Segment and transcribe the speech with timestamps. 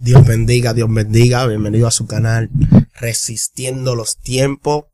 [0.00, 1.44] Dios bendiga, Dios bendiga.
[1.44, 2.50] Bienvenido a su canal
[2.94, 4.84] Resistiendo los Tiempos.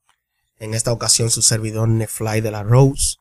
[0.58, 3.16] En esta ocasión su servidor Nefly de la Rose,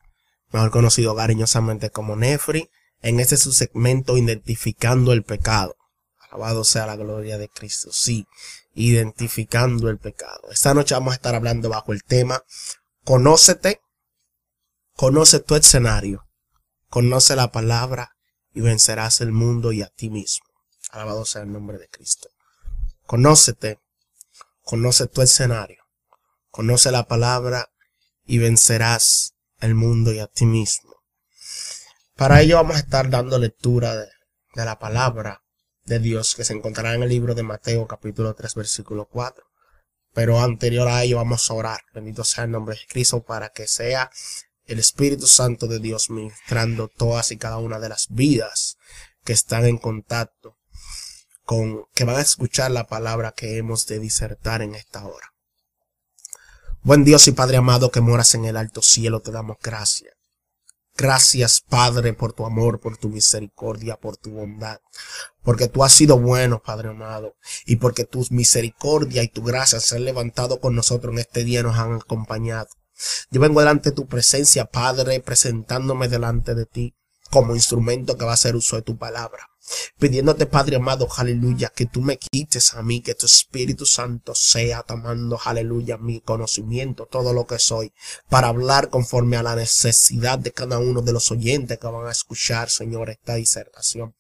[0.54, 2.70] mejor conocido cariñosamente como Nefri.
[3.02, 5.76] En este su segmento Identificando el Pecado.
[6.22, 7.90] Alabado sea la gloria de Cristo.
[7.92, 8.28] Sí,
[8.74, 10.52] identificando el pecado.
[10.52, 12.44] Esta noche vamos a estar hablando bajo el tema
[13.04, 13.82] Conócete,
[14.96, 16.24] conoce tu escenario,
[16.90, 18.16] conoce la palabra
[18.54, 20.53] y vencerás el mundo y a ti mismo.
[20.94, 22.30] Alabado sea el nombre de Cristo.
[23.08, 23.80] Conócete,
[24.62, 25.84] conoce tu escenario,
[26.52, 27.72] conoce la palabra
[28.28, 30.94] y vencerás el mundo y a ti mismo.
[32.16, 34.08] Para ello vamos a estar dando lectura de,
[34.54, 35.42] la palabra
[35.84, 39.44] de Dios que se encontrará en el libro de Mateo capítulo 3 versículo 4.
[40.14, 41.82] Pero anterior a ello vamos a orar.
[41.96, 44.12] Bendito sea el nombre de Cristo para que sea
[44.66, 48.78] el Espíritu Santo de Dios ministrando todas y cada una de las vidas
[49.24, 50.60] que están en contacto
[51.46, 55.34] con que van a escuchar la palabra que hemos de disertar en esta hora.
[56.82, 60.14] Buen Dios y Padre amado que moras en el alto cielo, te damos gracias.
[60.96, 64.80] Gracias, Padre, por tu amor, por tu misericordia, por tu bondad.
[65.42, 67.36] Porque tú has sido bueno, Padre amado.
[67.66, 71.64] Y porque tu misericordia y tu gracia se han levantado con nosotros en este día
[71.64, 72.68] nos han acompañado.
[73.32, 76.96] Yo vengo delante de tu presencia, Padre, presentándome delante de ti
[77.32, 79.53] como instrumento que va a hacer uso de tu palabra
[80.00, 84.84] pidiéndote Padre amado, aleluya, que tú me quites a mí, que tu Espíritu Santo sea
[84.84, 87.94] tomando, aleluya, mi conocimiento, todo lo que soy,
[88.30, 92.12] para hablar conforme a la necesidad de cada uno de los oyentes que van a
[92.12, 94.16] escuchar, Señor, esta disertación.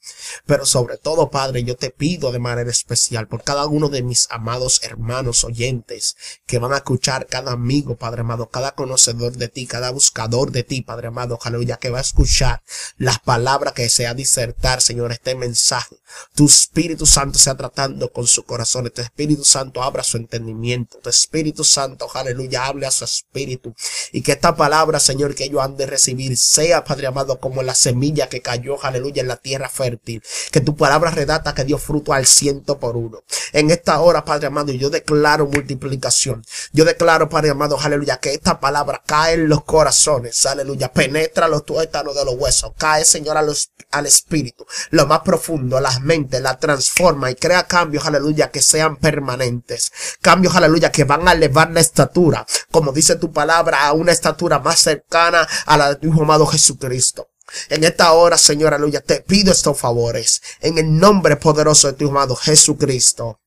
[0.46, 4.28] Pero sobre todo, Padre, yo te pido de manera especial por cada uno de mis
[4.32, 9.68] amados hermanos oyentes que van a escuchar, cada amigo, Padre amado, cada conocedor de ti,
[9.68, 12.64] cada buscador de ti, Padre amado, aleluya, que va a escuchar
[12.98, 15.95] las palabras que sea disertar, Señor, este mensaje.
[16.36, 18.92] Tu Espíritu Santo sea tratando con su corazón.
[18.94, 21.00] Tu Espíritu Santo abra su entendimiento.
[21.00, 23.74] Tu Espíritu Santo, aleluya, hable a su espíritu.
[24.12, 27.75] Y que esta palabra, Señor, que ellos han de recibir sea, Padre amado, como la
[27.75, 30.22] semilla que cayó, aleluya, en la tierra fértil.
[30.52, 33.24] Que tu palabra redata que dio fruto al ciento por uno.
[33.52, 36.44] En esta hora, Padre amado, yo declaro multiplicación.
[36.72, 41.66] Yo declaro, Padre amado, aleluya, que esta palabra cae en los corazones, aleluya, penetra los
[41.66, 44.66] tuétanos de los huesos, cae, Señor, al espíritu.
[44.90, 49.91] Lo más profundo, las mentes, la transforma y crea cambios, aleluya, que sean permanentes.
[50.22, 54.59] Cambios, aleluya, que van a elevar la estatura, como dice tu palabra, a una estatura
[54.59, 57.29] más cercana a la de tu amado Jesucristo.
[57.69, 60.41] En esta hora, Señor, aleluya, te pido estos favores.
[60.61, 63.40] En el nombre poderoso de tu amado Jesucristo.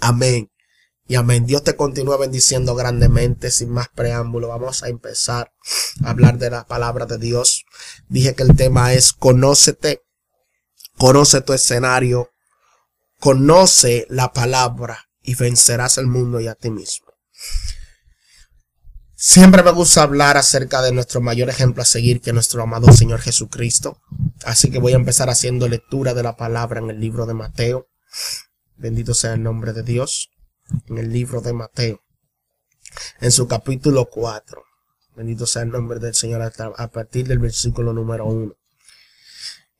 [0.00, 0.50] Amén.
[1.06, 1.44] Y amén.
[1.44, 3.50] Dios te continúa bendiciendo grandemente.
[3.50, 5.52] Sin más preámbulo, vamos a empezar
[6.02, 7.64] a hablar de la palabra de Dios.
[8.08, 10.03] Dije que el tema es conócete
[10.96, 12.30] Conoce tu escenario,
[13.18, 17.08] conoce la palabra y vencerás el mundo y a ti mismo.
[19.16, 23.20] Siempre me gusta hablar acerca de nuestro mayor ejemplo a seguir, que nuestro amado Señor
[23.20, 23.98] Jesucristo.
[24.44, 27.88] Así que voy a empezar haciendo lectura de la palabra en el libro de Mateo.
[28.76, 30.30] Bendito sea el nombre de Dios.
[30.88, 32.02] En el libro de Mateo.
[33.20, 34.62] En su capítulo 4.
[35.16, 38.54] Bendito sea el nombre del Señor a partir del versículo número 1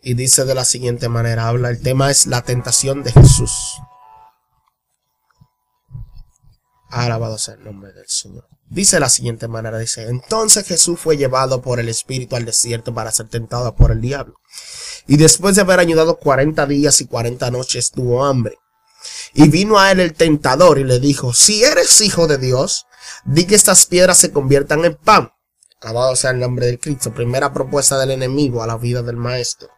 [0.05, 3.79] y dice de la siguiente manera, habla, el tema es la tentación de Jesús.
[6.91, 8.47] Alabado sea el nombre del Señor.
[8.69, 12.93] Dice de la siguiente manera, dice, entonces Jesús fue llevado por el Espíritu al desierto
[12.93, 14.35] para ser tentado por el diablo.
[15.07, 18.59] Y después de haber ayudado 40 días y 40 noches tuvo hambre.
[19.33, 22.87] Y vino a él el tentador y le dijo, si eres hijo de Dios,
[23.25, 25.33] di que estas piedras se conviertan en pan.
[25.81, 27.13] Alabado sea el nombre de Cristo.
[27.13, 29.74] Primera propuesta del enemigo a la vida del maestro.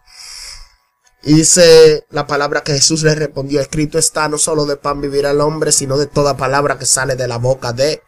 [1.23, 5.27] Y dice la palabra que Jesús le respondió, escrito está, no solo de pan vivir
[5.27, 8.03] el hombre, sino de toda palabra que sale de la boca de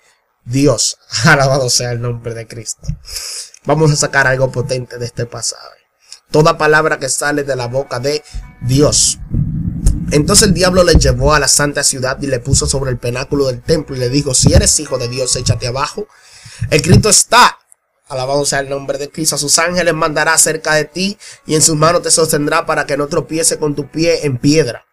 [0.44, 0.98] Dios.
[1.24, 2.86] Alabado sea el nombre de Cristo.
[3.64, 5.78] Vamos a sacar algo potente de este pasaje.
[6.30, 8.22] Toda palabra que sale de la boca de
[8.62, 9.18] Dios.
[10.10, 13.46] Entonces el diablo le llevó a la santa ciudad y le puso sobre el penáculo
[13.46, 16.06] del templo y le dijo, si eres hijo de Dios, échate abajo.
[16.70, 17.58] Escrito está,
[18.08, 19.36] Alabado sea el nombre de Cristo.
[19.36, 22.96] A sus ángeles mandará cerca de ti y en sus manos te sostendrá para que
[22.96, 24.86] no tropiece con tu pie en piedra.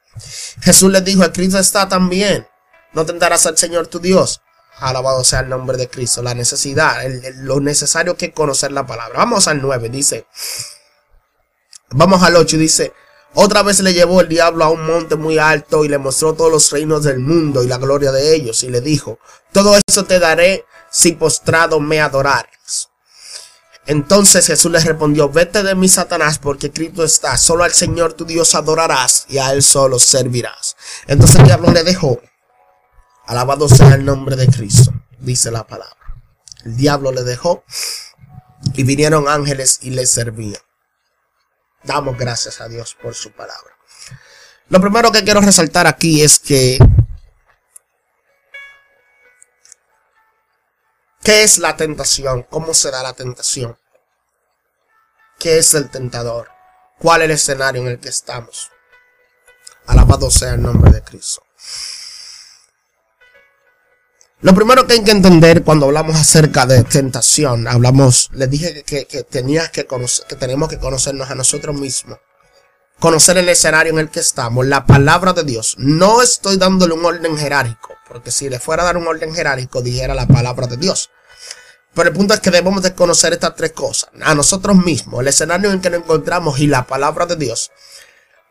[0.61, 2.47] Jesús les dijo, Cristo está también.
[2.93, 4.41] No tentarás al Señor tu Dios.
[4.79, 6.21] Alabado sea el nombre de Cristo.
[6.21, 7.01] La necesidad,
[7.37, 9.19] lo necesario que conocer la palabra.
[9.19, 10.27] Vamos al 9, dice.
[11.91, 12.93] Vamos al 8, dice.
[13.37, 16.49] Otra vez le llevó el diablo a un monte muy alto y le mostró todos
[16.49, 19.19] los reinos del mundo y la gloria de ellos y le dijo,
[19.51, 22.89] todo eso te daré si postrado me adorares.
[23.87, 28.25] Entonces Jesús les respondió, vete de mí, Satanás, porque Cristo está, solo al Señor tu
[28.25, 30.75] Dios adorarás y a Él solo servirás.
[31.07, 32.19] Entonces el diablo le dejó,
[33.27, 35.95] alabado sea el nombre de Cristo, dice la palabra.
[36.63, 37.63] El diablo le dejó
[38.73, 40.61] y vinieron ángeles y le servían.
[41.83, 43.71] Damos gracias a Dios por su palabra.
[44.69, 46.79] Lo primero que quiero resaltar aquí es que
[51.25, 52.43] ¿Qué es la tentación?
[52.43, 53.75] ¿Cómo se da la tentación?
[55.39, 56.49] ¿Qué es el tentador?
[56.99, 58.69] ¿Cuál es el escenario en el que estamos?
[59.87, 61.41] Alabado sea el nombre de Cristo.
[64.41, 69.05] Lo primero que hay que entender cuando hablamos acerca de tentación, hablamos, les dije que,
[69.23, 72.19] tenías que que tenemos que conocernos a nosotros mismos,
[72.99, 75.75] conocer el escenario en el que estamos, la palabra de Dios.
[75.77, 79.81] No estoy dándole un orden jerárquico, porque si le fuera a dar un orden jerárquico,
[79.81, 81.09] dijera la palabra de Dios.
[81.93, 84.09] Pero el punto es que debemos de conocer estas tres cosas.
[84.21, 87.71] A nosotros mismos, el escenario en que nos encontramos y la palabra de Dios.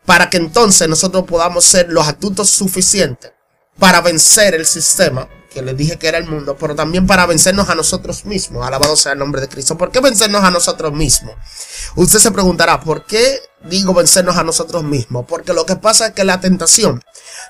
[0.05, 3.31] Para que entonces nosotros podamos ser los astutos suficientes
[3.79, 7.69] para vencer el sistema, que les dije que era el mundo, pero también para vencernos
[7.69, 8.67] a nosotros mismos.
[8.67, 9.77] Alabado sea el nombre de Cristo.
[9.77, 11.33] ¿Por qué vencernos a nosotros mismos?
[11.95, 15.25] Usted se preguntará, ¿por qué digo vencernos a nosotros mismos?
[15.27, 17.01] Porque lo que pasa es que la tentación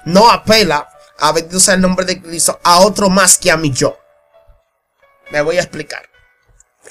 [0.06, 0.88] no apela,
[1.18, 3.98] a bendito sea el nombre de Cristo, a otro más que a mi yo.
[5.31, 6.07] Me voy a explicar.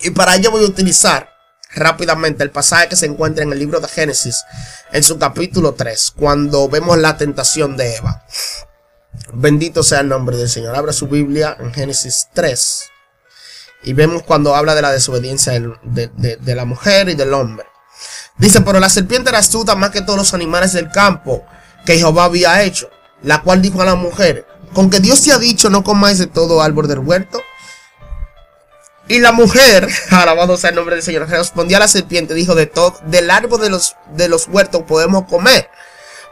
[0.00, 1.30] Y para ello voy a utilizar
[1.76, 4.42] rápidamente el pasaje que se encuentra en el libro de Génesis,
[4.90, 8.24] en su capítulo 3, cuando vemos la tentación de Eva.
[9.32, 10.76] Bendito sea el nombre del Señor.
[10.76, 12.90] Abra su Biblia en Génesis 3.
[13.84, 17.66] Y vemos cuando habla de la desobediencia de, la mujer y del hombre.
[18.38, 21.44] Dice, pero la serpiente era astuta más que todos los animales del campo
[21.84, 22.90] que Jehová había hecho.
[23.22, 26.26] La cual dijo a la mujer, con que Dios te ha dicho no comáis de
[26.26, 27.40] todo árbol del huerto.
[29.06, 32.66] Y la mujer, alabado sea el nombre del Señor, respondió a la serpiente, dijo, de
[32.66, 35.68] todo, del árbol de los, de los huertos podemos comer.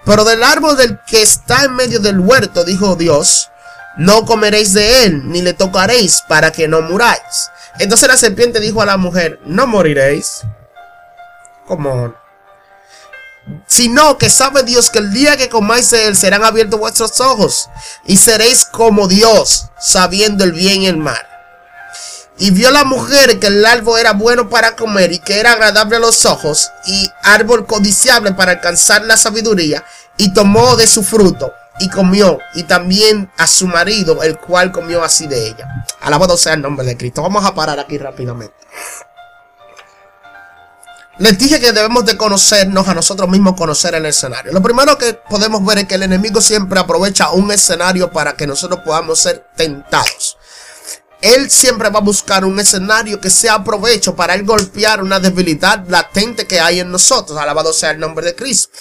[0.04, 3.50] Pero del árbol del que está en medio del huerto, dijo Dios,
[3.96, 7.50] no comeréis de él, ni le tocaréis, para que no muráis.
[7.78, 10.42] Entonces la serpiente dijo a la mujer, no moriréis.
[11.66, 12.14] Como
[13.66, 17.68] sino que sabe Dios que el día que comáis de él serán abiertos vuestros ojos
[18.04, 21.26] y seréis como Dios, sabiendo el bien y el mal.
[22.38, 25.96] Y vio la mujer que el árbol era bueno para comer y que era agradable
[25.96, 29.84] a los ojos y árbol codiciable para alcanzar la sabiduría
[30.16, 35.04] y tomó de su fruto y comió y también a su marido el cual comió
[35.04, 35.84] así de ella.
[36.00, 37.22] Alabado sea el nombre de Cristo.
[37.22, 38.54] Vamos a parar aquí rápidamente.
[41.18, 44.50] Les dije que debemos de conocernos a nosotros mismos, conocer el escenario.
[44.50, 48.46] Lo primero que podemos ver es que el enemigo siempre aprovecha un escenario para que
[48.46, 50.38] nosotros podamos ser tentados.
[51.22, 55.86] Él siempre va a buscar un escenario que sea provecho para él golpear una debilidad
[55.88, 57.38] latente que hay en nosotros.
[57.38, 58.76] Alabado sea el nombre de Cristo.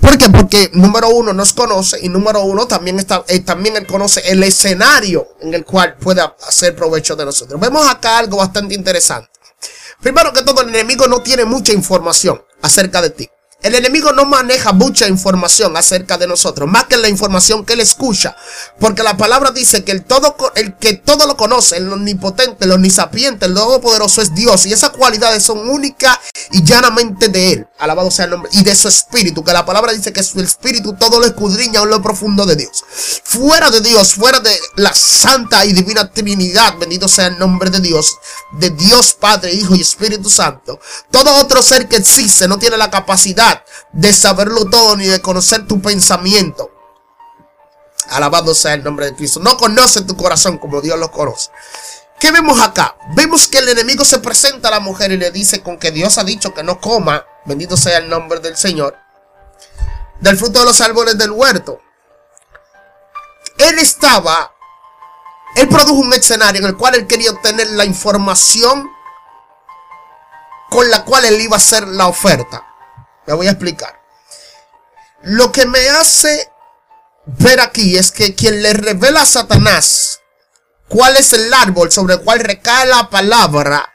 [0.00, 0.30] ¿Por qué?
[0.30, 4.42] Porque número uno nos conoce y número uno también está, eh, también él conoce el
[4.42, 7.60] escenario en el cual puede hacer provecho de nosotros.
[7.60, 9.28] Vemos acá algo bastante interesante.
[10.00, 13.28] Primero que todo, el enemigo no tiene mucha información acerca de ti.
[13.62, 17.80] El enemigo no maneja mucha información acerca de nosotros, más que la información que él
[17.80, 18.34] escucha.
[18.78, 22.72] Porque la palabra dice que el, todo, el que todo lo conoce, el omnipotente, el
[22.72, 24.64] omnisapiente, el todopoderoso es Dios.
[24.64, 26.18] Y esas cualidades son únicas
[26.52, 27.66] y llanamente de él.
[27.78, 28.50] Alabado sea el nombre.
[28.54, 31.90] Y de su espíritu, que la palabra dice que su espíritu todo lo escudriña en
[31.90, 32.82] lo profundo de Dios.
[33.24, 37.80] Fuera de Dios, fuera de la santa y divina Trinidad, bendito sea el nombre de
[37.80, 38.16] Dios,
[38.52, 40.80] de Dios Padre, Hijo y Espíritu Santo.
[41.10, 43.49] Todo otro ser que existe no tiene la capacidad
[43.92, 46.70] de saberlo todo ni de conocer tu pensamiento.
[48.10, 49.40] Alabado sea el nombre de Cristo.
[49.40, 51.50] No conoce tu corazón como Dios lo conoce.
[52.18, 52.96] ¿Qué vemos acá?
[53.14, 56.18] Vemos que el enemigo se presenta a la mujer y le dice con que Dios
[56.18, 58.94] ha dicho que no coma, bendito sea el nombre del Señor,
[60.20, 61.80] del fruto de los árboles del huerto.
[63.56, 64.52] Él estaba,
[65.56, 68.90] él produjo un escenario en el cual él quería obtener la información
[70.68, 72.69] con la cual él iba a hacer la oferta.
[73.30, 73.94] Me voy a explicar.
[75.22, 76.50] Lo que me hace
[77.26, 80.18] ver aquí es que quien le revela a Satanás
[80.88, 83.88] cuál es el árbol sobre el cual recae la palabra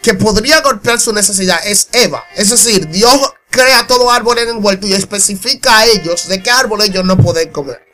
[0.00, 2.24] que podría golpear su necesidad es Eva.
[2.34, 6.80] Es decir, Dios crea todo árbol en envuelto y especifica a ellos de qué árbol
[6.80, 7.86] ellos no pueden comer.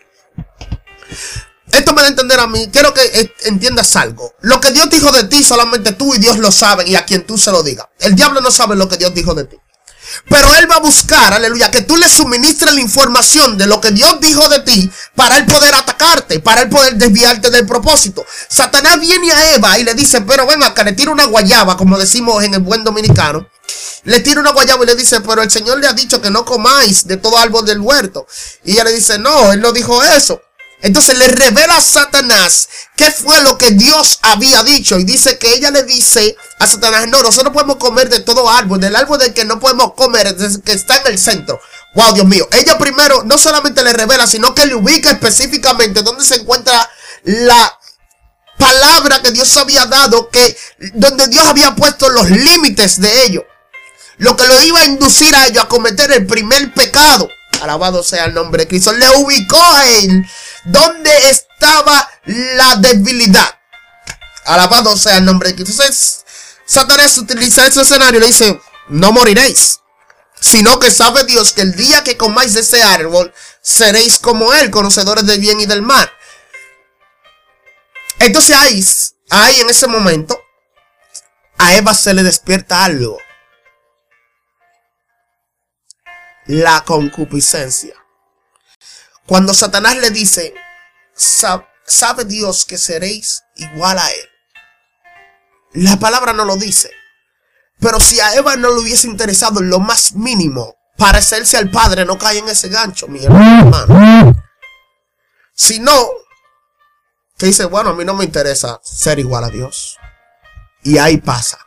[1.72, 2.68] Esto me da a entender a mí.
[2.70, 4.32] Quiero que entiendas algo.
[4.42, 7.26] Lo que Dios dijo de ti, solamente tú y Dios lo saben y a quien
[7.26, 7.88] tú se lo digas.
[7.98, 9.56] El diablo no sabe lo que Dios dijo de ti.
[10.28, 13.90] Pero él va a buscar, aleluya, que tú le suministres la información de lo que
[13.90, 18.24] Dios dijo de ti para él poder atacarte, para él poder desviarte del propósito.
[18.48, 21.98] Satanás viene a Eva y le dice, pero ven acá, le tira una guayaba, como
[21.98, 23.48] decimos en el buen dominicano.
[24.04, 26.44] Le tira una guayaba y le dice, pero el Señor le ha dicho que no
[26.44, 28.26] comáis de todo árbol del huerto.
[28.64, 30.40] Y ella le dice, no, él no dijo eso.
[30.84, 34.98] Entonces le revela a Satanás qué fue lo que Dios había dicho.
[34.98, 38.50] Y dice que ella le dice a Satanás, no, nosotros no podemos comer de todo
[38.50, 41.58] árbol, del árbol del que no podemos comer, que está en el centro.
[41.94, 42.46] Wow, Dios mío.
[42.52, 46.90] Ella primero no solamente le revela, sino que le ubica específicamente dónde se encuentra
[47.22, 47.78] la
[48.58, 50.54] palabra que Dios había dado, que
[50.92, 53.46] donde Dios había puesto los límites de ello.
[54.18, 57.26] Lo que lo iba a inducir a ello a cometer el primer pecado.
[57.62, 58.92] Alabado sea el nombre de Cristo.
[58.92, 60.26] Le ubicó a él
[60.64, 63.58] donde estaba la debilidad.
[64.46, 65.82] Alabado sea el nombre de Cristo.
[65.82, 66.24] Entonces,
[66.66, 69.80] Satanás utiliza ese escenario y le dice, no moriréis.
[70.40, 74.70] Sino que sabe Dios que el día que comáis de ese árbol, seréis como él,
[74.70, 76.10] conocedores del bien y del mal.
[78.18, 78.84] Entonces ahí,
[79.30, 80.38] ahí en ese momento,
[81.56, 83.18] a Eva se le despierta algo.
[86.46, 88.03] La concupiscencia.
[89.26, 90.54] Cuando Satanás le dice,
[91.14, 94.28] sabe Dios que seréis igual a Él.
[95.72, 96.90] La palabra no lo dice.
[97.80, 102.04] Pero si a Eva no le hubiese interesado en lo más mínimo parecerse al Padre,
[102.04, 104.34] no cae en ese gancho, mi hermano.
[105.54, 106.08] Si no,
[107.36, 109.96] que dice, bueno, a mí no me interesa ser igual a Dios.
[110.82, 111.58] Y ahí pasa.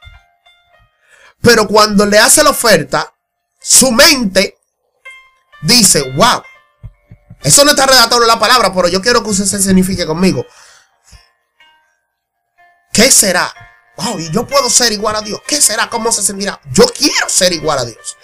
[1.42, 3.14] Pero cuando le hace la oferta,
[3.60, 4.58] su mente
[5.62, 6.42] dice, wow,
[7.42, 10.46] eso no está redactado en la palabra, pero yo quiero que usted se signifique conmigo.
[12.92, 13.54] ¿Qué será?
[13.98, 15.42] Wow, y yo puedo ser igual a Dios.
[15.48, 15.90] ¿Qué será?
[15.90, 16.60] ¿Cómo se sentirá?
[16.72, 18.18] Yo quiero ser igual a Dios.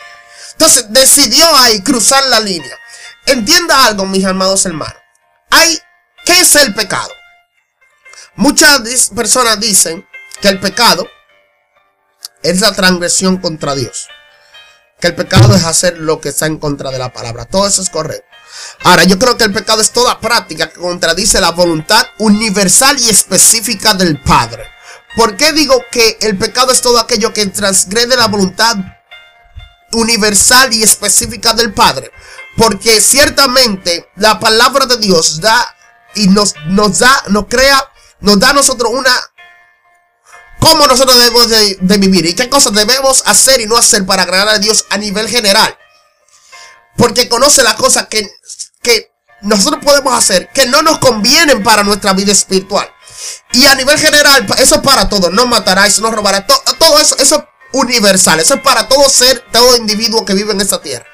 [0.53, 2.77] Entonces decidió ahí cruzar la línea.
[3.25, 4.97] Entienda algo, mis amados hermanos.
[5.49, 5.79] Hay,
[6.25, 7.11] ¿qué es el pecado?
[8.35, 10.07] Muchas personas dicen
[10.41, 11.07] que el pecado
[12.41, 14.09] es la transgresión contra Dios.
[14.99, 17.45] Que el pecado es hacer lo que está en contra de la palabra.
[17.45, 18.32] Todo eso es correcto.
[18.83, 23.09] Ahora, yo creo que el pecado es toda práctica que contradice la voluntad universal y
[23.09, 24.63] específica del Padre.
[25.15, 28.75] ¿Por qué digo que el pecado es todo aquello que transgrede la voluntad
[29.91, 32.11] universal y específica del Padre?
[32.57, 35.75] Porque ciertamente la palabra de Dios da
[36.15, 37.89] y nos, nos da, nos crea,
[38.21, 39.11] nos da a nosotros una
[40.59, 44.23] cómo nosotros debemos de, de, vivir y qué cosas debemos hacer y no hacer para
[44.23, 45.77] agradar a Dios a nivel general.
[46.97, 48.29] Porque conoce las cosas que
[48.83, 52.87] que nosotros podemos hacer que no nos convienen para nuestra vida espiritual.
[53.53, 55.31] Y a nivel general, eso es para todo.
[55.31, 56.45] No matarás, no robarás.
[56.77, 58.39] todo eso, eso es universal.
[58.39, 61.05] Eso es para todo ser, todo individuo que vive en esta tierra.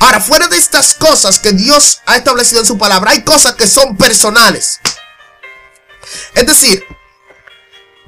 [0.00, 3.66] Ahora, fuera de estas cosas que Dios ha establecido en su palabra, hay cosas que
[3.66, 4.80] son personales.
[6.34, 6.84] Es decir,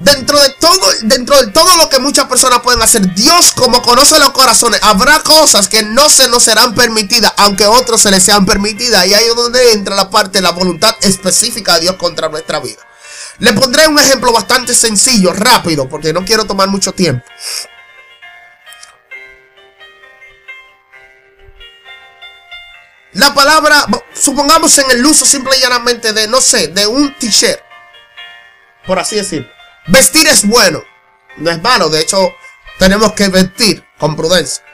[0.03, 4.19] dentro de todo, dentro de todo lo que muchas personas pueden hacer, Dios como conoce
[4.19, 8.45] los corazones, habrá cosas que no se nos serán permitidas, aunque otros se les sean
[8.45, 9.07] permitidas.
[9.07, 12.61] Y ahí es donde entra la parte de la voluntad específica de Dios contra nuestra
[12.61, 12.81] vida.
[13.39, 17.25] Le pondré un ejemplo bastante sencillo, rápido, porque no quiero tomar mucho tiempo.
[23.15, 27.61] La palabra, supongamos en el uso simple y llanamente de, no sé, de un t-shirt.
[28.87, 29.62] Por así decirlo.
[29.87, 30.83] Vestir es bueno,
[31.39, 32.33] no es malo, de hecho
[32.79, 34.65] tenemos que vestir con prudencia.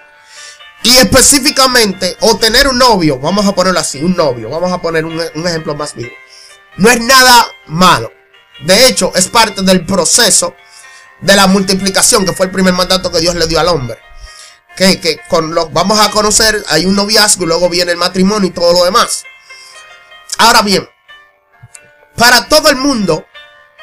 [0.82, 5.04] Y específicamente, o tener un novio, vamos a ponerlo así, un novio, vamos a poner
[5.04, 6.12] un, ejemplo más vivo.
[6.76, 8.12] No es nada malo.
[8.60, 10.54] De hecho, es parte del proceso
[11.20, 13.98] de la multiplicación, que fue el primer mandato que Dios le dio al hombre.
[14.76, 18.48] Que, que con los vamos a conocer, hay un noviazgo y luego viene el matrimonio
[18.48, 19.24] y todo lo demás.
[20.38, 20.88] Ahora bien,
[22.16, 23.26] para todo el mundo,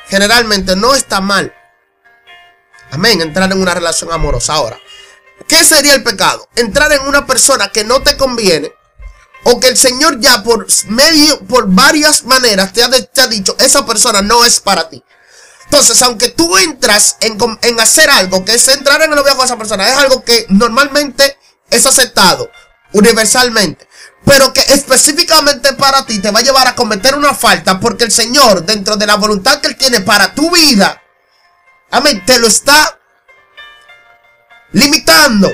[0.08, 1.54] generalmente no está mal.
[2.92, 4.54] Amén, entrar en una relación amorosa.
[4.54, 4.80] Ahora,
[5.48, 6.48] ¿qué sería el pecado?
[6.56, 8.72] Entrar en una persona que no te conviene
[9.44, 14.22] o que el Señor ya por medio, por varias maneras te ha, dicho, esa persona
[14.22, 15.04] no es para ti.
[15.66, 19.58] Entonces, aunque tú entras en, hacer algo, que es entrar en el noviazgo con esa
[19.58, 21.38] persona, es algo que normalmente
[21.70, 22.50] es aceptado
[22.94, 23.88] universalmente
[24.26, 28.12] pero que específicamente para ti te va a llevar a cometer una falta porque el
[28.12, 31.02] Señor, dentro de la voluntad que Él tiene para tu vida,
[31.92, 33.00] amén, te lo está
[34.72, 35.50] limitando.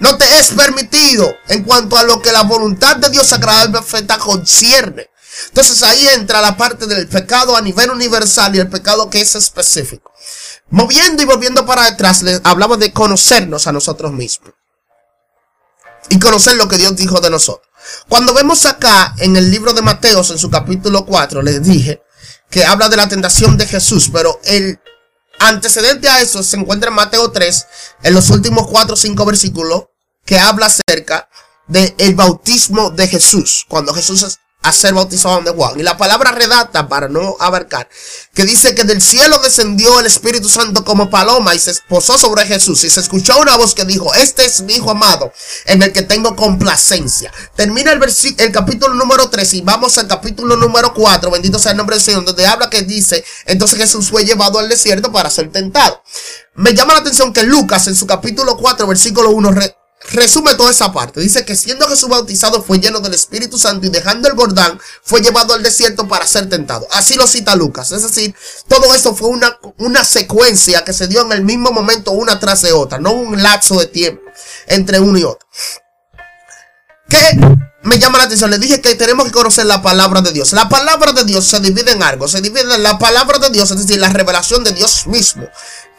[0.00, 3.72] No te es permitido en cuanto a lo que la voluntad de Dios sagrada y
[3.72, 5.10] perfecta concierne.
[5.48, 9.34] Entonces ahí entra la parte del pecado a nivel universal y el pecado que es
[9.34, 10.12] específico.
[10.70, 14.54] Moviendo y volviendo para atrás, hablamos de conocernos a nosotros mismos.
[16.08, 17.69] y conocer lo que Dios dijo de nosotros.
[18.08, 22.02] Cuando vemos acá en el libro de Mateos, en su capítulo 4, les dije
[22.50, 24.80] que habla de la tentación de Jesús, pero el
[25.38, 27.66] antecedente a eso se encuentra en Mateo 3,
[28.02, 29.84] en los últimos 4 o 5 versículos,
[30.24, 31.28] que habla acerca
[31.66, 35.78] del el bautismo de Jesús, cuando Jesús a ser bautizado de Juan.
[35.78, 37.88] Y la palabra redacta, para no abarcar,
[38.34, 42.46] que dice que del cielo descendió el Espíritu Santo como paloma y se posó sobre
[42.46, 42.84] Jesús.
[42.84, 45.32] Y se escuchó una voz que dijo, este es mi Hijo amado,
[45.66, 47.32] en el que tengo complacencia.
[47.56, 48.00] Termina el,
[48.38, 52.04] el capítulo número 3 y vamos al capítulo número 4, bendito sea el nombre del
[52.04, 56.02] Señor, donde habla que dice, entonces Jesús fue llevado al desierto para ser tentado.
[56.54, 59.50] Me llama la atención que Lucas en su capítulo 4, versículo 1,
[60.12, 61.20] resume toda esa parte.
[61.20, 65.20] Dice que siendo Jesús bautizado fue lleno del Espíritu Santo y dejando el Jordán fue
[65.20, 66.86] llevado al desierto para ser tentado.
[66.90, 67.92] Así lo cita Lucas.
[67.92, 68.34] Es decir,
[68.68, 72.62] todo esto fue una, una secuencia que se dio en el mismo momento una tras
[72.62, 74.22] de otra, no un lapso de tiempo
[74.66, 75.46] entre uno y otro.
[77.08, 77.38] ¿Qué
[77.82, 78.50] me llama la atención?
[78.50, 80.52] Le dije que tenemos que conocer la palabra de Dios.
[80.52, 82.28] La palabra de Dios se divide en algo.
[82.28, 85.48] Se divide en la palabra de Dios, es decir, la revelación de Dios mismo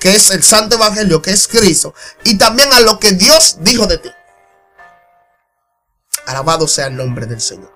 [0.01, 3.85] que es el Santo Evangelio, que es Cristo, y también a lo que Dios dijo
[3.85, 4.09] de ti.
[6.25, 7.71] Alabado sea el nombre del Señor.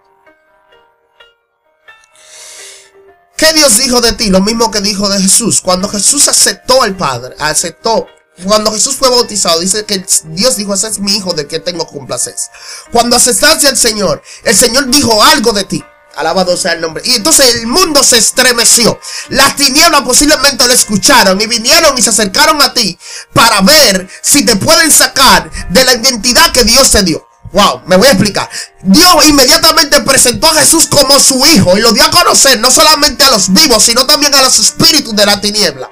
[3.38, 4.30] ¿Qué Dios dijo de ti?
[4.30, 5.62] Lo mismo que dijo de Jesús.
[5.62, 8.08] Cuando Jesús aceptó al Padre, aceptó,
[8.44, 11.88] cuando Jesús fue bautizado, dice que Dios dijo, ese es mi hijo de que tengo
[11.88, 12.52] complacencia.
[12.92, 15.84] Cuando aceptaste al Señor, el Señor dijo algo de ti.
[16.16, 17.04] Alabado sea el nombre.
[17.06, 19.00] Y entonces el mundo se estremeció.
[19.30, 22.98] Las tinieblas posiblemente lo escucharon y vinieron y se acercaron a ti
[23.34, 27.28] para ver si te pueden sacar de la identidad que Dios te dio.
[27.56, 28.50] Wow, me voy a explicar.
[28.82, 33.24] Dios inmediatamente presentó a Jesús como su hijo y lo dio a conocer no solamente
[33.24, 35.90] a los vivos, sino también a los espíritus de la tiniebla.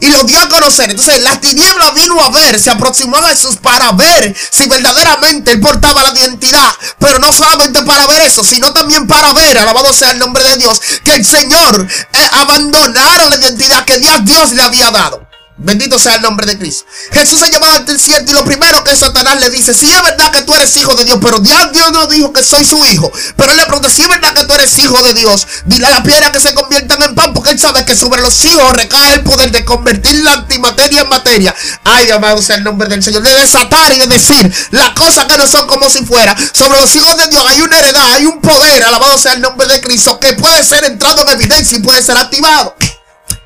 [0.00, 0.90] Y lo dio a conocer.
[0.90, 5.60] Entonces la tiniebla vino a ver, se aproximó a Jesús para ver si verdaderamente él
[5.60, 6.72] portaba la identidad.
[6.98, 10.56] Pero no solamente para ver eso, sino también para ver, alabado sea el nombre de
[10.56, 15.24] Dios, que el Señor eh, abandonara la identidad que Dios, Dios le había dado.
[15.56, 16.84] Bendito sea el nombre de Cristo.
[17.12, 20.32] Jesús se llamaba al desierto y lo primero que Satanás le dice, si es verdad
[20.32, 23.10] que tú eres hijo de Dios, pero Dios, Dios no dijo que soy su hijo.
[23.36, 25.90] Pero él le pregunta, si es verdad que tú eres hijo de Dios, dile a
[25.90, 29.14] la piedra que se conviertan en pan, porque él sabe que sobre los hijos recae
[29.14, 31.54] el poder de convertir la antimateria en materia.
[31.84, 33.22] Ay, amado sea el nombre del Señor.
[33.22, 36.34] De desatar y de decir las cosas que no son como si fuera.
[36.52, 39.68] Sobre los hijos de Dios hay una heredad, hay un poder, alabado sea el nombre
[39.68, 42.74] de Cristo, que puede ser entrado en evidencia y puede ser activado.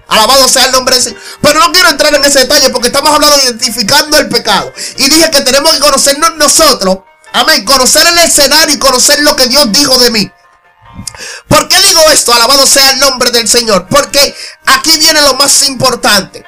[0.08, 1.20] Alabado sea el nombre de Señor.
[1.40, 4.72] Pero no quiero entrar en ese detalle porque estamos hablando de identificando el pecado.
[4.96, 6.98] Y dije que tenemos que conocernos nosotros.
[7.32, 7.64] Amén.
[7.64, 10.32] Conocer el escenario y conocer lo que Dios dijo de mí.
[11.46, 12.32] ¿Por qué digo esto?
[12.32, 13.86] Alabado sea el nombre del Señor.
[13.88, 14.34] Porque
[14.66, 16.44] aquí viene lo más importante.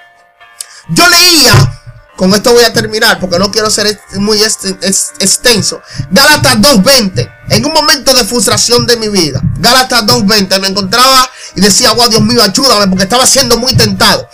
[0.88, 1.80] Yo leía
[2.20, 5.80] con esto voy a terminar porque no quiero ser muy extenso.
[6.10, 7.39] Gálatas 2.20.
[7.50, 9.40] En un momento de frustración de mi vida.
[9.58, 10.60] Gálatas 2.20.
[10.60, 14.26] Me encontraba y decía, wow, Dios mío, ayúdame porque estaba siendo muy tentado.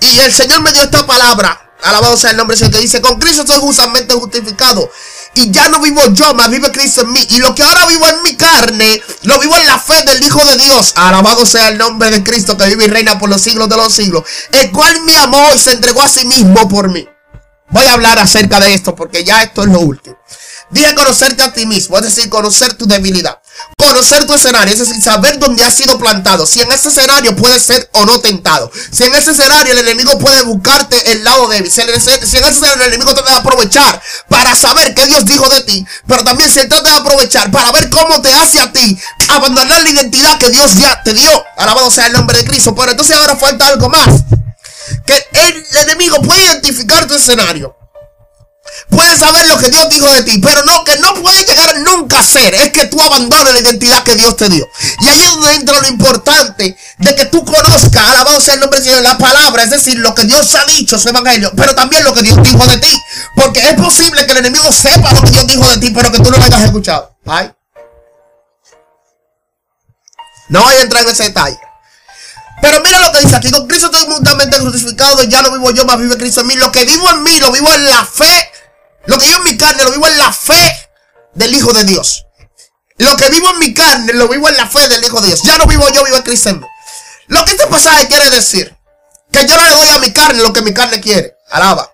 [0.00, 1.72] Y el Señor me dio esta palabra.
[1.84, 2.74] Alabado sea el nombre del Señor.
[2.74, 4.90] Que dice, con Cristo soy justamente justificado.
[5.34, 7.24] Y ya no vivo yo, más vive Cristo en mí.
[7.30, 10.44] Y lo que ahora vivo en mi carne, lo vivo en la fe del Hijo
[10.44, 10.94] de Dios.
[10.96, 13.92] Alabado sea el nombre de Cristo que vive y reina por los siglos de los
[13.92, 14.24] siglos.
[14.50, 17.08] El cual me amó y se entregó a sí mismo por mí.
[17.70, 20.16] Voy a hablar acerca de esto porque ya esto es lo último.
[20.70, 23.38] Dije conocerte a ti mismo, es decir, conocer tu debilidad.
[23.76, 26.46] Conocer tu escenario, es decir, saber dónde has sido plantado.
[26.46, 28.70] Si en ese escenario puedes ser o no tentado.
[28.90, 31.70] Si en ese escenario el enemigo puede buscarte el lado débil.
[31.70, 35.60] Si en ese, escenario el enemigo te debe aprovechar para saber qué Dios dijo de
[35.62, 35.86] ti.
[36.08, 38.98] Pero también se trata de aprovechar para ver cómo te hace a ti
[39.28, 41.44] abandonar la identidad que Dios ya te dio.
[41.56, 42.74] Alabado sea el nombre de Cristo.
[42.74, 44.24] Pero entonces ahora falta algo más
[45.06, 47.76] que el enemigo puede identificar tu escenario.
[48.90, 52.20] Puede saber lo que Dios dijo de ti, pero no, que no puede llegar nunca
[52.20, 54.68] a ser, es que tú abandones la identidad que Dios te dio.
[55.00, 58.80] Y ahí es donde entra lo importante de que tú conozcas, alabado sea el nombre
[58.80, 62.04] del Señor, la palabra, es decir, lo que Dios ha dicho, su evangelio, pero también
[62.04, 63.00] lo que Dios dijo de ti.
[63.36, 66.18] Porque es posible que el enemigo sepa lo que Dios dijo de ti, pero que
[66.18, 67.16] tú no lo hayas escuchado.
[67.26, 67.50] Ay.
[70.48, 71.58] No voy a entrar en ese detalle.
[72.60, 75.84] Pero mira lo que dice aquí, con Cristo estoy juntamente crucificado, ya no vivo yo,
[75.84, 76.54] más vive Cristo en mí.
[76.54, 78.50] Lo que vivo en mí, lo vivo en la fe.
[79.06, 80.88] Lo que vivo en mi carne, lo vivo en la fe
[81.34, 82.26] del Hijo de Dios.
[82.98, 85.42] Lo que vivo en mi carne, lo vivo en la fe del Hijo de Dios.
[85.42, 86.66] Ya no vivo yo, vivo Cristo en mí.
[87.26, 88.74] Lo que este pasaje quiere decir,
[89.32, 91.36] que yo no le doy a mi carne lo que mi carne quiere.
[91.50, 91.93] Alaba.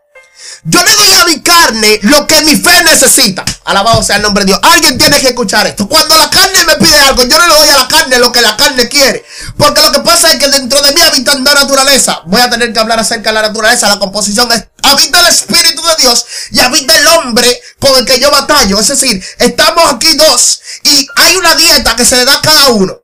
[0.64, 3.44] Yo le doy a mi carne lo que mi fe necesita.
[3.64, 4.60] Alabado sea el nombre de Dios.
[4.62, 5.88] Alguien tiene que escuchar esto.
[5.88, 8.42] Cuando la carne me pide algo, yo no le doy a la carne lo que
[8.42, 9.24] la carne quiere.
[9.56, 12.20] Porque lo que pasa es que dentro de mí habita la naturaleza.
[12.26, 13.88] Voy a tener que hablar acerca de la naturaleza.
[13.88, 18.20] La composición es, habita el Espíritu de Dios y habita el hombre con el que
[18.20, 18.78] yo batallo.
[18.80, 22.68] Es decir, estamos aquí dos y hay una dieta que se le da a cada
[22.68, 23.00] uno.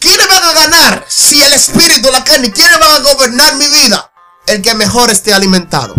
[0.00, 4.10] ¿Quiénes van a ganar si el Espíritu, la carne, quiénes van a gobernar mi vida?
[4.46, 5.94] El que mejor esté alimentado.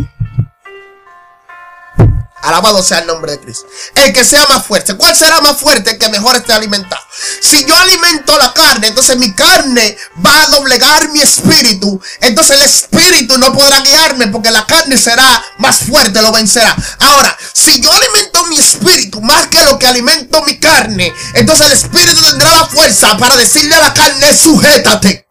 [2.44, 3.66] Alabado sea el nombre de Cristo.
[3.96, 4.96] El que sea más fuerte.
[4.96, 5.92] ¿Cuál será más fuerte?
[5.92, 7.02] El que mejor esté alimentado.
[7.42, 12.00] Si yo alimento la carne, entonces mi carne va a doblegar mi espíritu.
[12.22, 16.76] Entonces el espíritu no podrá guiarme porque la carne será más fuerte, lo vencerá.
[17.00, 21.72] Ahora, si yo alimento mi espíritu más que lo que alimento mi carne, entonces el
[21.74, 25.28] espíritu tendrá la fuerza para decirle a la carne, sujétate.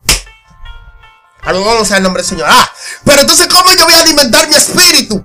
[1.42, 2.48] Alabado sea el nombre del Señor.
[2.50, 2.72] Ah,
[3.04, 5.24] pero entonces, ¿cómo yo voy a alimentar mi espíritu?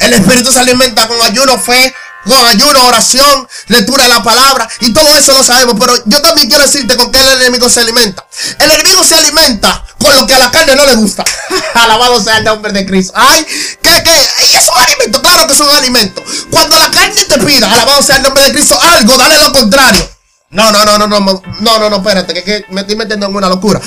[0.00, 4.92] El espíritu se alimenta con ayuno, fe, con ayuno, oración, lectura de la palabra y
[4.92, 5.76] todo eso lo sabemos.
[5.78, 8.26] Pero yo también quiero decirte con qué el enemigo se alimenta.
[8.58, 11.24] El enemigo se alimenta con lo que a la carne no le gusta.
[11.74, 13.12] Alabado sea el nombre de Cristo.
[13.14, 13.46] Ay,
[13.82, 14.28] ¿qué, qué?
[14.50, 16.24] Y es un alimento, claro que es un alimento.
[16.50, 20.08] Cuando la carne te pida, alabado sea el nombre de Cristo, algo, dale lo contrario.
[20.50, 23.36] No, no, no, no, no, no, no, no, espérate, que, que me estoy metiendo en
[23.36, 23.80] una locura.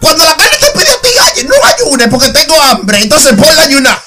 [0.00, 4.02] Cuando la carne te pide a ti, no ayunes porque tengo hambre, entonces ponle ayunar.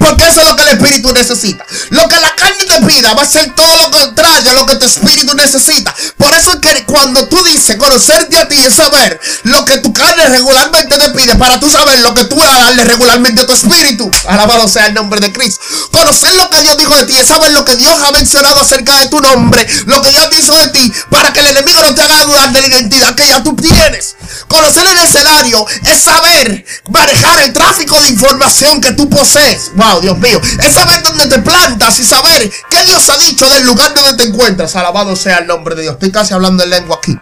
[0.00, 1.66] Porque eso es lo que el espíritu necesita.
[1.90, 4.76] Lo que la carne te pida va a ser todo lo contrario a lo que
[4.76, 5.94] tu espíritu necesita.
[6.16, 9.92] Por eso es que cuando tú dices conocerte a ti es saber lo que tu
[9.92, 13.46] carne regularmente te pide para tú saber lo que tú vas a darle regularmente a
[13.46, 14.10] tu espíritu.
[14.26, 15.60] Alabado sea el nombre de Cristo.
[15.92, 18.98] Conocer lo que Dios dijo de ti es saber lo que Dios ha mencionado acerca
[19.00, 19.66] de tu nombre.
[19.84, 22.60] Lo que Dios hizo de ti para que el enemigo no te haga dudar de
[22.62, 24.16] la identidad que ya tú tienes.
[24.48, 29.70] Conocer el escenario es saber manejar el tráfico de información que tú posees.
[29.98, 30.40] Dios mío.
[30.60, 34.28] Es saber dónde te plantas y saber qué Dios ha dicho del lugar donde te
[34.28, 34.76] encuentras.
[34.76, 35.94] Alabado sea el nombre de Dios.
[35.94, 37.18] Estoy casi hablando en lengua aquí.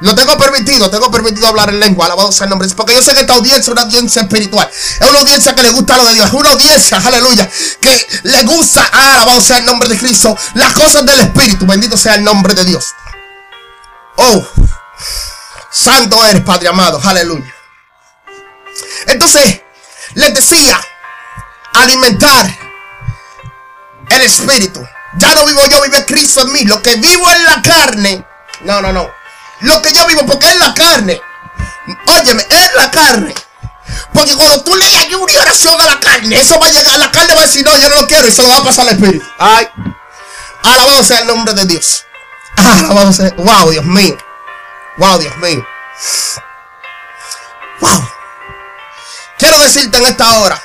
[0.00, 2.06] Lo tengo permitido, tengo permitido hablar en lengua.
[2.06, 2.68] Alabado sea el nombre.
[2.74, 4.70] Porque yo sé que esta audiencia es una audiencia espiritual.
[5.00, 6.26] Es una audiencia que le gusta lo de Dios.
[6.26, 7.50] Es una audiencia, aleluya,
[7.80, 11.66] que le gusta, alabado sea el nombre de Cristo, las cosas del Espíritu.
[11.66, 12.84] Bendito sea el nombre de Dios.
[14.16, 14.46] Oh,
[15.70, 17.00] santo eres, Padre amado.
[17.02, 17.52] Aleluya.
[19.06, 19.60] Entonces,
[20.14, 20.80] les decía
[21.82, 22.46] alimentar
[24.10, 24.86] el espíritu.
[25.18, 26.64] Ya no vivo yo, vive Cristo en mí.
[26.64, 28.24] Lo que vivo en la carne.
[28.62, 29.10] No, no, no.
[29.60, 31.20] Lo que yo vivo, porque es la carne.
[32.06, 33.34] Óyeme, es la carne.
[34.12, 37.10] Porque cuando tú le das una oración a la carne, eso va a llegar, la
[37.10, 38.88] carne va a decir, no, yo no lo quiero, y se lo va a pasar
[38.88, 39.24] al espíritu.
[39.38, 39.68] Ay.
[40.62, 42.04] Alabado sea el nombre de Dios.
[42.56, 43.32] Alabado sea.
[43.36, 44.16] Wow, Dios mío.
[44.98, 45.66] Wow, Dios mío.
[47.80, 48.10] Wow.
[49.38, 50.60] Quiero decirte en esta hora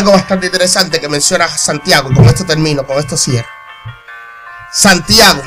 [0.00, 2.10] algo bastante interesante que menciona Santiago.
[2.14, 3.48] Con esto termino, con esto cierro.
[4.72, 5.42] Santiago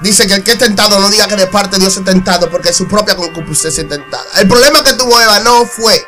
[0.00, 2.50] dice que el que es tentado no diga que de parte de Dios es tentado,
[2.50, 4.24] porque su propia concupiscencia es tentada.
[4.36, 6.06] El problema que tuvo Eva no fue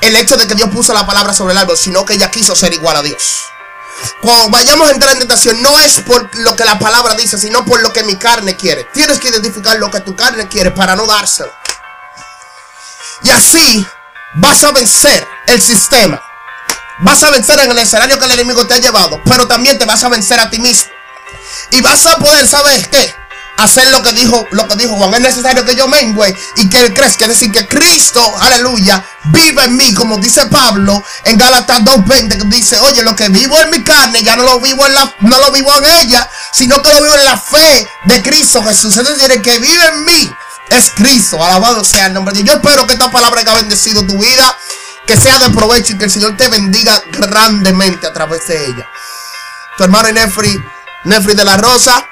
[0.00, 2.56] el hecho de que Dios puso la palabra sobre el árbol, sino que ella quiso
[2.56, 3.44] ser igual a Dios.
[4.20, 7.64] Cuando vayamos a entrar en tentación, no es por lo que la palabra dice, sino
[7.64, 8.84] por lo que mi carne quiere.
[8.92, 11.52] Tienes que identificar lo que tu carne quiere para no dárselo.
[13.22, 13.86] Y así
[14.34, 16.22] vas a vencer el sistema.
[17.00, 19.20] Vas a vencer en el escenario que el enemigo te ha llevado.
[19.24, 20.90] Pero también te vas a vencer a ti mismo.
[21.70, 23.14] Y vas a poder, ¿sabes qué?
[23.58, 25.14] Hacer lo que dijo, lo que dijo Juan.
[25.14, 27.24] Es necesario que yo mengue y que él crezca.
[27.24, 29.92] Es decir, que Cristo, aleluya, vive en mí.
[29.94, 32.38] Como dice Pablo en Gálatas 2.20.
[32.38, 35.14] Que dice, oye, lo que vivo en mi carne, ya no lo vivo en la,
[35.20, 36.28] no lo vivo en ella.
[36.52, 38.96] Sino que lo vivo en la fe de Cristo Jesús.
[38.96, 40.32] Es decir, que vive en mí
[40.70, 41.42] es Cristo.
[41.42, 42.54] Alabado sea el nombre de Dios.
[42.54, 44.56] Yo espero que esta palabra haya bendecido tu vida.
[45.06, 48.88] Que sea de provecho y que el Señor te bendiga grandemente a través de ella.
[49.76, 50.62] Tu hermano Nefri,
[51.04, 52.06] Nefri de la Rosa.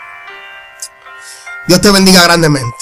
[1.68, 2.76] Dios te bendiga grandemente.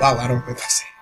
[0.00, 0.95] Wow, me pasé.